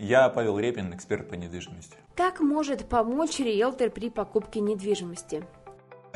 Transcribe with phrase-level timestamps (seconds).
[0.00, 1.96] Я Павел Репин, эксперт по недвижимости.
[2.14, 5.44] Как может помочь риэлтор при покупке недвижимости?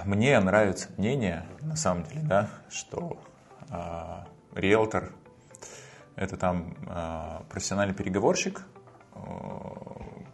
[0.04, 3.18] Мне нравится мнение, на самом деле, да, что
[3.70, 3.78] э,
[4.54, 5.12] риэлтор
[6.14, 8.62] это там э, профессиональный переговорщик,
[9.16, 9.18] э,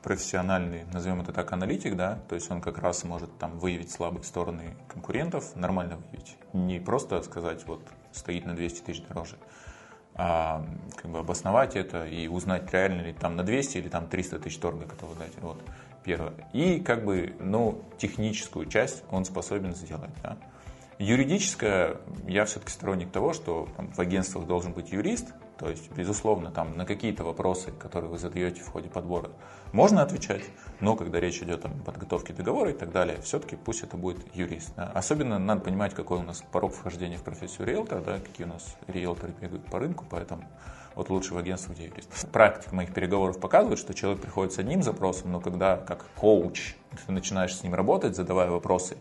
[0.02, 4.24] профессиональный, назовем это так, аналитик, да, то есть он как раз может там выявить слабые
[4.24, 7.80] стороны конкурентов, нормально выявить, не просто сказать, вот
[8.12, 9.36] стоит на 200 тысяч дороже,
[10.18, 10.64] а
[10.96, 14.58] как бы обосновать это и узнать, реально ли там на 200 или там 300 тысяч
[14.58, 15.62] торга готовы дать, вот,
[16.04, 16.32] первое.
[16.52, 20.36] И как бы, ну, техническую часть он способен сделать, да.
[20.98, 26.52] Юридическое, я все-таки сторонник того, что там, в агентствах должен быть юрист, то есть, безусловно,
[26.52, 29.30] там на какие-то вопросы, которые вы задаете в ходе подбора,
[29.72, 30.44] можно отвечать,
[30.80, 34.72] но когда речь идет о подготовке договора и так далее, все-таки пусть это будет юрист.
[34.76, 34.90] Да.
[34.94, 38.76] Особенно надо понимать, какой у нас порог вхождения в профессию риэлтора, да, какие у нас
[38.86, 40.44] риэлторы бегают по рынку, поэтому
[40.94, 42.28] вот лучше в агентстве, где юрист.
[42.32, 46.74] Практика моих переговоров показывает, что человек приходит с одним запросом, но когда как коуч
[47.06, 48.96] ты начинаешь с ним работать, задавая вопросы,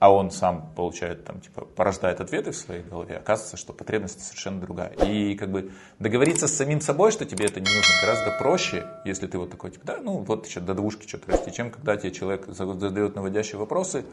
[0.00, 4.58] а он сам получает, там, типа, порождает ответы в своей голове, оказывается, что потребность совершенно
[4.58, 4.92] другая.
[5.04, 9.26] И как бы договориться с самим собой, что тебе это не нужно, гораздо проще, если
[9.26, 12.12] ты вот такой, типа, да, ну вот еще до двушки что-то расти, чем когда тебе
[12.12, 14.06] человек задает наводящие вопросы,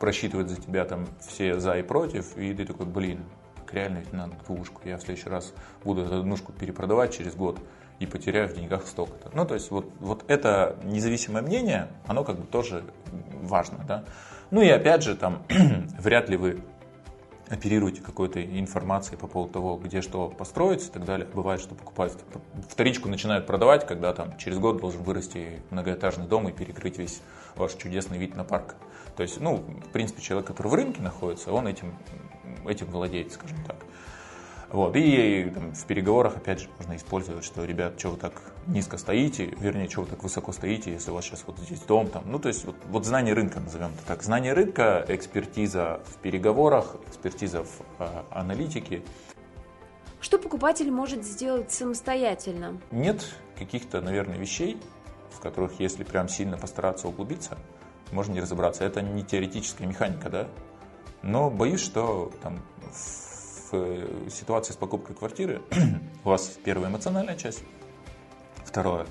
[0.00, 3.24] просчитывает за тебя там все за и против, и ты такой, блин,
[3.70, 7.60] реально ведь надо двушку, я в следующий раз буду эту однушку перепродавать через год
[7.98, 9.30] и потеряю в деньгах столько-то.
[9.34, 12.84] Ну, то есть вот, вот это независимое мнение, оно как бы тоже
[13.42, 14.04] важно, да.
[14.50, 15.42] Ну и опять же, там,
[15.98, 16.62] вряд ли вы
[17.48, 21.26] оперируете какой-то информацией по поводу того, где что построить и так далее.
[21.32, 22.18] Бывает, что покупают
[22.68, 27.22] вторичку начинают продавать, когда там через год должен вырасти многоэтажный дом и перекрыть весь
[27.56, 28.76] ваш чудесный вид на парк.
[29.16, 31.94] То есть, ну, в принципе, человек, который в рынке находится, он этим,
[32.66, 33.76] этим владеет, скажем так.
[34.70, 34.94] Вот.
[34.96, 38.34] И там, в переговорах, опять же, можно использовать, что, ребят, что вы так
[38.66, 42.08] низко стоите, вернее, что вы так высоко стоите, если у вас сейчас вот здесь дом,
[42.08, 44.22] там, ну, то есть вот, вот знание рынка, назовем это так.
[44.22, 49.02] Знание рынка, экспертиза в переговорах, экспертиза в э, аналитике.
[50.20, 52.78] Что покупатель может сделать самостоятельно?
[52.90, 53.24] Нет
[53.56, 54.78] каких-то, наверное, вещей,
[55.30, 57.56] в которых, если прям сильно постараться углубиться,
[58.12, 58.84] можно не разобраться.
[58.84, 60.48] Это не теоретическая механика, да?
[61.22, 62.62] Но боюсь, что там
[62.92, 63.27] в
[63.72, 65.62] э, ситуации с покупкой квартиры
[66.24, 67.62] у вас первая эмоциональная часть,
[68.64, 69.06] второе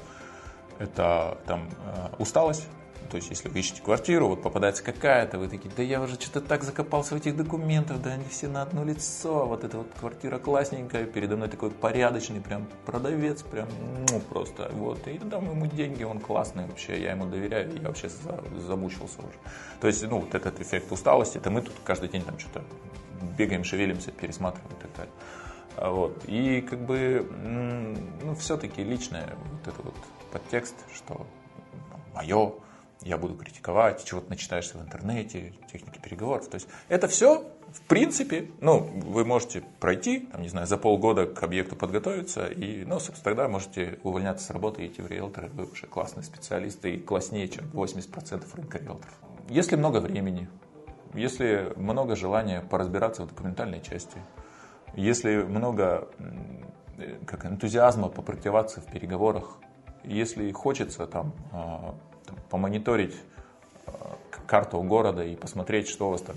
[0.79, 2.67] это там э, усталость,
[3.09, 6.41] то есть, если вы ищете квартиру, вот попадается какая-то, вы такие, да я уже что-то
[6.41, 10.39] так закопался в этих документах, да они все на одно лицо, вот эта вот квартира
[10.39, 13.69] классненькая, передо мной такой порядочный прям продавец, прям,
[14.09, 18.09] ну, просто, вот, и дам ему деньги, он классный вообще, я ему доверяю, я вообще
[18.57, 19.37] замучился уже.
[19.79, 22.61] То есть, ну, вот этот эффект усталости, это мы тут каждый день там что-то
[23.37, 25.13] бегаем, шевелимся, пересматриваем и так далее.
[25.77, 26.23] А вот.
[26.25, 27.29] И как бы,
[28.23, 29.95] ну, все-таки личное вот это вот
[30.31, 31.27] подтекст, что
[32.13, 32.53] мое,
[33.01, 36.47] я буду критиковать, чего-то начитаешься в интернете, техники переговоров.
[36.47, 41.27] То есть это все, в принципе, ну, вы можете пройти, там, не знаю, за полгода
[41.27, 45.49] к объекту подготовиться, и, ну, собственно, тогда можете увольняться с работы и идти в риэлторы,
[45.49, 49.13] вы уже классные специалисты и класснее, чем 80% рынка риэлторов.
[49.49, 50.49] Если много времени,
[51.17, 54.21] если много желания поразбираться в документальной части,
[54.95, 56.07] если много
[57.25, 59.57] как энтузиазма попрактиковаться в переговорах,
[60.03, 61.95] если хочется там, а,
[62.25, 63.15] там помониторить
[63.85, 64.17] а,
[64.47, 66.35] карту города и посмотреть, что у вас там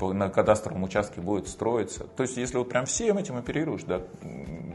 [0.00, 2.04] на кадастровом участке будет строиться.
[2.04, 4.00] То есть, если вот прям всем этим оперируешь, да,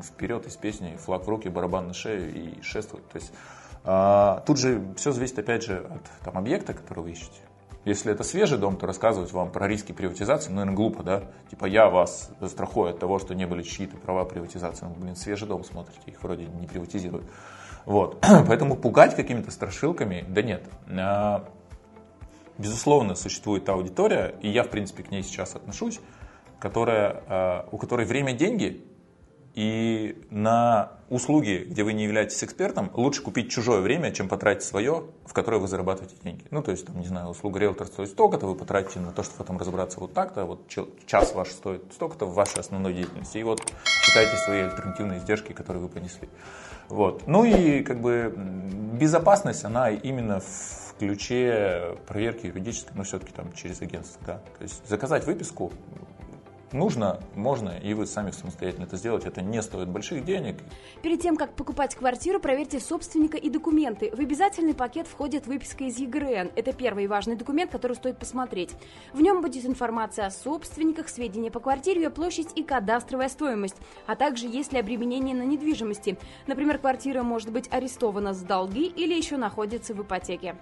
[0.03, 3.07] вперед из песни, флаг в руки, барабан на шею и шествовать.
[3.09, 3.31] То есть,
[3.83, 7.41] а, тут же все зависит, опять же, от там, объекта, который вы ищете.
[7.84, 11.24] Если это свежий дом, то рассказывать вам про риски приватизации, ну, наверное, глупо, да?
[11.50, 14.86] Типа я вас застрахую от того, что не были чьи-то права приватизации.
[14.86, 17.25] Ну, блин, свежий дом смотрите, их вроде не приватизируют.
[17.86, 18.24] Вот.
[18.47, 20.64] Поэтому пугать какими-то страшилками, да нет.
[20.90, 21.50] А,
[22.59, 26.00] безусловно, существует аудитория, и я, в принципе, к ней сейчас отношусь,
[26.59, 28.86] которая, а, у которой время– деньги,
[29.53, 35.03] и на услуги, где вы не являетесь экспертом, лучше купить чужое время, чем потратить свое,
[35.25, 36.45] в которое вы зарабатываете деньги.
[36.51, 39.39] Ну, то есть, там, не знаю, услуга риэлтора стоит столько-то, вы потратите на то, чтобы
[39.39, 40.69] потом разобраться вот так-то, вот
[41.06, 43.38] час ваш стоит столько-то в вашей основной деятельности.
[43.39, 46.30] И вот считайте свои альтернативные издержки, которые вы понесли.
[46.88, 47.27] Вот.
[47.27, 48.33] Ну и как бы
[48.94, 54.21] безопасность, она именно в ключе проверки юридической, но все-таки там через агентство.
[54.25, 54.42] Да.
[54.57, 55.71] То есть заказать выписку
[56.73, 59.25] нужно, можно, и вы сами самостоятельно это сделать.
[59.25, 60.57] Это не стоит больших денег.
[61.01, 64.12] Перед тем, как покупать квартиру, проверьте собственника и документы.
[64.12, 66.51] В обязательный пакет входит выписка из ЕГРН.
[66.56, 68.71] Это первый важный документ, который стоит посмотреть.
[69.13, 73.77] В нем будет информация о собственниках, сведения по квартире, ее площадь и кадастровая стоимость,
[74.07, 76.18] а также есть ли обременение на недвижимости.
[76.47, 80.56] Например, квартира может быть арестована с долги или еще находится в ипотеке.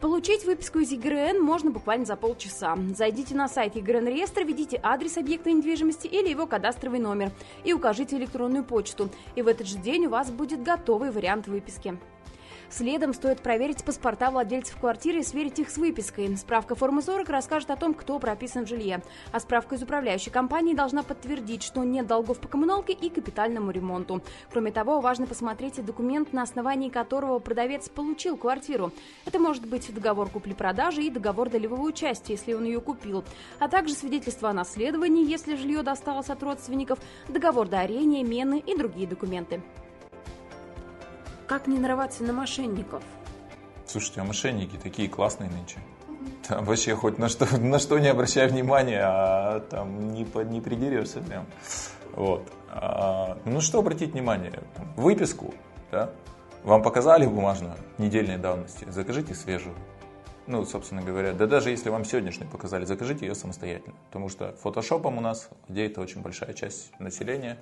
[0.00, 2.76] Получить выписку из ЕГРН можно буквально за полчаса.
[2.94, 7.32] Зайдите на сайт ЕГРН реестра, введите адрес объекта недвижимости или его кадастровый номер
[7.64, 9.08] и укажите электронную почту.
[9.36, 11.98] И в этот же день у вас будет готовый вариант выписки.
[12.68, 16.36] Следом стоит проверить паспорта владельцев квартиры и сверить их с выпиской.
[16.36, 19.02] Справка формы 40 расскажет о том, кто прописан в жилье.
[19.32, 24.22] А справка из управляющей компании должна подтвердить, что нет долгов по коммуналке и капитальному ремонту.
[24.50, 28.92] Кроме того, важно посмотреть и документ, на основании которого продавец получил квартиру.
[29.24, 33.24] Это может быть договор купли-продажи и договор долевого участия, если он ее купил,
[33.58, 36.98] а также свидетельство о наследовании, если жилье досталось от родственников,
[37.28, 39.62] договор дарения, мены и другие документы.
[41.46, 43.02] Как не нарываться на мошенников?
[43.86, 45.78] Слушайте, а мошенники такие классные нынче.
[46.48, 51.20] Там вообще хоть на что, на что не обращай внимания, а там не, не придерешься
[51.20, 51.46] прям.
[52.12, 52.50] Вот.
[52.68, 54.52] А, ну что обратить внимание?
[54.96, 55.54] Выписку,
[55.92, 56.10] да?
[56.64, 59.76] Вам показали бумажную недельной давности, закажите свежую.
[60.48, 63.94] Ну, собственно говоря, да даже если вам сегодняшнюю показали, закажите ее самостоятельно.
[64.06, 67.58] Потому что фотошопом у нас владеет очень большая часть населения,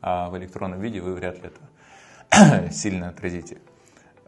[0.00, 1.60] а в электронном виде вы вряд ли это
[2.70, 3.58] сильно отразите.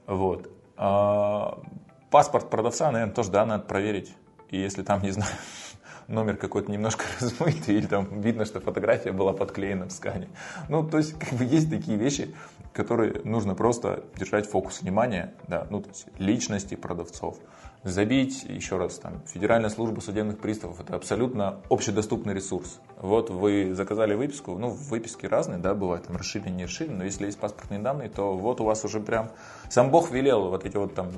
[0.07, 0.51] Вот.
[0.77, 1.63] А,
[2.11, 4.15] паспорт продавца, наверное, тоже, да, надо проверить.
[4.53, 5.33] И если там, не знаю,
[6.09, 10.29] номер какой-то немножко размытый, или там видно, что фотография была подклеена в скане.
[10.69, 12.35] Ну, то есть, как бы есть такие вещи,
[12.75, 17.39] которые нужно просто держать фокус внимания, да, ну, то есть личности продавцов,
[17.83, 22.79] забить, еще раз, там, Федеральная служба судебных приставов, это абсолютно общедоступный ресурс.
[22.99, 27.25] Вот вы заказали выписку, ну, выписки разные, да, бывают, там, расширенные, не расширенные, но если
[27.25, 29.31] есть паспортные данные, то вот у вас уже прям,
[29.71, 31.11] сам Бог велел вот эти вот там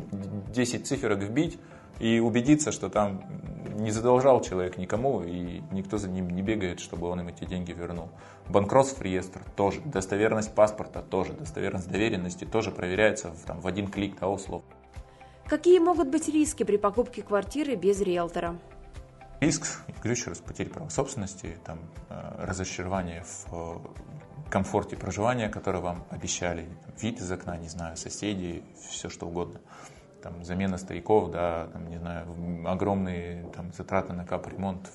[0.52, 1.58] 10 циферок вбить
[1.98, 3.22] и убедиться, что там
[3.74, 7.72] не задолжал человек никому, и никто за ним не бегает, чтобы он им эти деньги
[7.72, 8.10] вернул.
[8.48, 14.18] Банкротство реестр тоже, достоверность паспорта тоже, достоверность доверенности тоже проверяется в, там, в один клик,
[14.20, 14.66] да, условно.
[15.46, 18.58] Какие могут быть риски при покупке квартиры без риэлтора?
[19.40, 25.80] Риск, говорю еще раз, потери права собственности, там, э, разочарование в э, комфорте проживания, которое
[25.80, 26.66] вам обещали,
[27.00, 29.60] вид из окна, не знаю, соседи, все что угодно.
[30.24, 32.26] Там, замена стояков, да, там, не знаю,
[32.66, 34.90] огромные там, затраты на капремонт.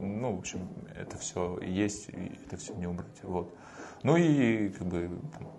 [0.00, 0.66] Ну, в общем,
[0.98, 3.22] это все есть, и это все не убрать.
[3.22, 3.54] Вот.
[4.02, 5.10] Ну и как бы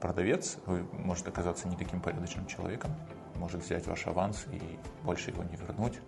[0.01, 2.89] продавец, вы можете оказаться не таким порядочным человеком,
[3.35, 4.59] может взять ваш аванс и
[5.03, 5.99] больше его не вернуть.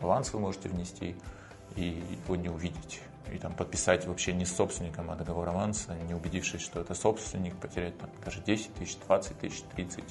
[0.00, 1.16] Аванс вы можете внести
[1.74, 3.02] и его не увидеть.
[3.32, 7.56] И там подписать вообще не с собственником, а договор аванса, не убедившись, что это собственник,
[7.56, 10.04] потерять там, даже 10 тысяч, 20 тысяч, 30.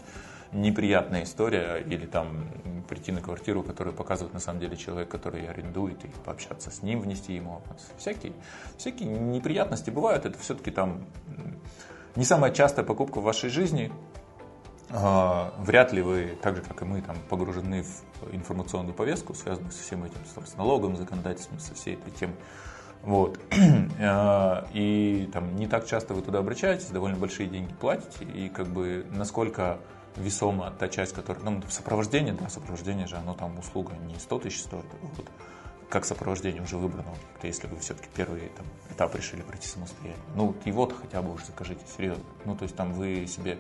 [0.52, 1.78] Неприятная история.
[1.78, 2.48] Или там
[2.88, 7.02] прийти на квартиру, которую показывает на самом деле человек, который арендует, и пообщаться с ним,
[7.02, 7.92] внести ему аванс.
[7.98, 8.34] Всякие,
[8.78, 10.26] всякие неприятности бывают.
[10.26, 11.06] Это все-таки там
[12.16, 13.92] не самая частая покупка в вашей жизни,
[14.96, 19.72] а, вряд ли вы, так же как и мы, там, погружены в информационную повестку, связанную
[19.72, 22.36] со всем этим, с налоговым законодательством, со всей этой темой.
[23.04, 23.38] Вот.
[24.00, 28.68] А, и там не так часто вы туда обращаетесь, довольно большие деньги платите, и как
[28.68, 29.78] бы насколько
[30.16, 34.62] весома та часть, которая, ну, сопровождение, да, сопровождение же, оно там услуга не 100 тысяч
[34.62, 35.28] стоит, вот,
[35.90, 37.14] как сопровождение уже выбрано,
[37.44, 40.24] если вы все-таки первый там, этап решили пройти самостоятельно.
[40.36, 42.24] Ну, его-то хотя бы уже закажите, серьезно.
[42.46, 43.58] Ну, то есть там вы себе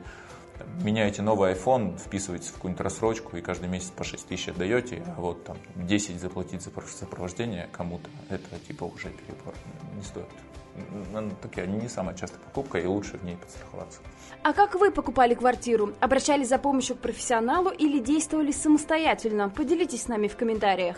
[0.81, 5.21] меняете новый iPhone, вписываете в какую-нибудь рассрочку и каждый месяц по 6 тысяч отдаете, а
[5.21, 9.53] вот там 10 заплатить за сопровождение кому-то, это типа уже перебор,
[9.95, 10.27] не стоит.
[11.11, 13.99] Ну, такая не самая частая покупка, и лучше в ней подстраховаться.
[14.41, 15.93] А как вы покупали квартиру?
[15.99, 19.49] Обращались за помощью к профессионалу или действовали самостоятельно?
[19.49, 20.97] Поделитесь с нами в комментариях.